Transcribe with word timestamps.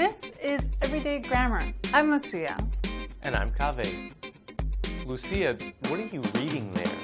Everyday 0.00 1.18
Grammar. 1.18 1.74
I'm 1.92 2.10
Lucia. 2.10 2.56
And 3.20 3.36
I'm 3.36 3.52
Kaveh. 3.52 4.12
Lucia, 5.04 5.58
what 5.88 6.00
are 6.00 6.06
you 6.06 6.22
reading 6.36 6.72
there? 6.72 6.98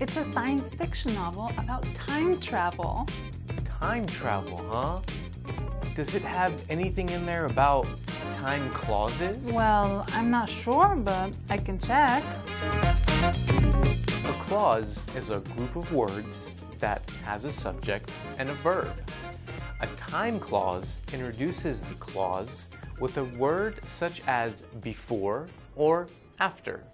It's 0.00 0.16
a 0.16 0.32
science 0.32 0.72
fiction 0.72 1.12
novel 1.14 1.52
about 1.58 1.84
time 1.94 2.40
travel. 2.40 3.06
Time 3.78 4.06
travel, 4.06 4.56
huh? 4.56 5.00
Does 5.94 6.14
it 6.14 6.22
have 6.22 6.62
anything 6.70 7.10
in 7.10 7.26
there 7.26 7.44
about 7.44 7.86
time 8.36 8.70
clauses? 8.70 9.36
Well, 9.44 10.06
I'm 10.14 10.30
not 10.30 10.48
sure, 10.48 10.96
but 10.96 11.36
I 11.50 11.58
can 11.58 11.78
check. 11.78 12.24
A 13.22 14.34
clause 14.48 14.98
is 15.14 15.28
a 15.28 15.40
group 15.40 15.76
of 15.76 15.92
words 15.92 16.50
that 16.80 17.02
has 17.24 17.44
a 17.44 17.52
subject 17.52 18.10
and 18.38 18.48
a 18.48 18.54
verb. 18.54 18.94
A 19.80 19.86
time 19.96 20.38
clause 20.38 20.94
introduces 21.12 21.82
the 21.82 21.94
clause 21.96 22.66
with 23.00 23.18
a 23.18 23.24
word 23.24 23.80
such 23.88 24.22
as 24.26 24.62
before 24.80 25.48
or 25.74 26.08
after. 26.38 26.84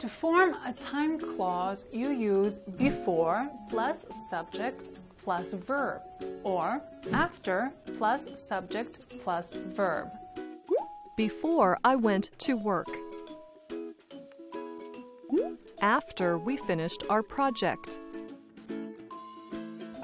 To 0.00 0.08
form 0.08 0.56
a 0.66 0.72
time 0.72 1.18
clause, 1.18 1.84
you 1.92 2.10
use 2.10 2.58
before 2.76 3.48
plus 3.70 4.04
subject 4.28 4.82
plus 5.22 5.52
verb 5.52 6.02
or 6.42 6.82
after 7.12 7.72
plus 7.96 8.28
subject 8.34 8.98
plus 9.22 9.52
verb. 9.52 10.08
Before 11.16 11.78
I 11.84 11.94
went 11.94 12.30
to 12.40 12.54
work. 12.54 12.88
After 15.80 16.36
we 16.36 16.56
finished 16.56 17.04
our 17.08 17.22
project. 17.22 18.00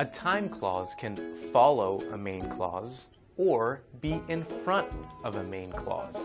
A 0.00 0.04
time 0.06 0.48
clause 0.48 0.94
can 0.94 1.14
follow 1.52 2.00
a 2.10 2.16
main 2.16 2.48
clause 2.48 3.08
or 3.36 3.82
be 4.00 4.22
in 4.28 4.42
front 4.44 4.88
of 5.24 5.36
a 5.36 5.44
main 5.44 5.70
clause. 5.72 6.16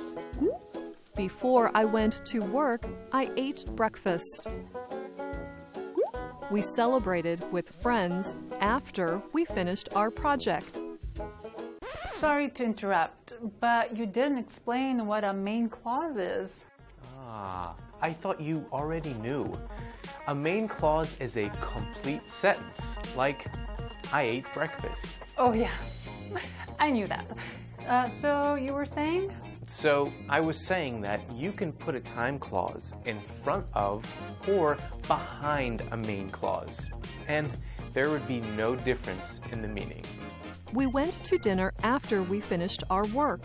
Before 1.18 1.72
I 1.76 1.84
went 1.84 2.26
to 2.28 2.40
work, 2.40 2.86
I 3.12 3.30
ate 3.36 3.66
breakfast. 3.76 4.48
We 6.50 6.62
celebrated 6.62 7.44
with 7.52 7.68
friends 7.68 8.38
after 8.62 9.22
we 9.34 9.44
finished 9.44 9.90
our 9.94 10.10
project. 10.10 10.80
Sorry 12.12 12.48
to 12.52 12.64
interrupt, 12.64 13.34
but 13.60 13.98
you 13.98 14.06
didn't 14.06 14.38
explain 14.38 15.06
what 15.06 15.26
a 15.26 15.34
main 15.34 15.68
clause 15.68 16.16
is. 16.16 16.64
Ah, 17.18 17.76
I 18.02 18.14
thought 18.14 18.40
you 18.40 18.66
already 18.72 19.14
knew. 19.16 19.54
A 20.28 20.34
main 20.34 20.68
clause 20.68 21.16
is 21.20 21.38
a 21.38 21.50
complete 21.62 22.28
sentence, 22.28 22.96
like, 23.16 23.46
I 24.12 24.24
ate 24.24 24.52
breakfast. 24.54 25.06
Oh, 25.38 25.54
yeah, 25.54 25.70
I 26.80 26.90
knew 26.90 27.06
that. 27.06 27.28
Uh, 27.88 28.08
so 28.08 28.56
you 28.56 28.74
were 28.74 28.88
saying? 28.88 29.32
So 29.68 30.12
I 30.28 30.40
was 30.40 30.66
saying 30.66 31.02
that 31.02 31.22
you 31.32 31.52
can 31.52 31.72
put 31.72 31.94
a 31.94 32.00
time 32.00 32.40
clause 32.40 32.94
in 33.06 33.20
front 33.44 33.68
of 33.76 34.04
or 34.56 34.78
behind 35.08 35.84
a 35.92 35.98
main 35.98 36.28
clause, 36.32 36.88
and 37.28 37.52
there 37.94 38.10
would 38.10 38.28
be 38.28 38.42
no 38.58 38.76
difference 38.76 39.42
in 39.52 39.62
the 39.62 39.68
meaning. 39.68 40.04
We 40.74 40.88
went 40.88 41.14
to 41.24 41.38
dinner 41.38 41.72
after 41.84 42.24
we 42.24 42.40
finished 42.40 42.84
our 42.90 43.06
work. 43.08 43.42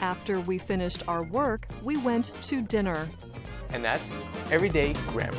After 0.00 0.40
we 0.40 0.56
finished 0.56 1.02
our 1.08 1.24
work, 1.24 1.68
we 1.82 1.98
went 1.98 2.32
to 2.44 2.62
dinner. 2.62 3.06
And 3.70 3.84
that's 3.84 4.22
everyday 4.50 4.94
grammar. 5.08 5.36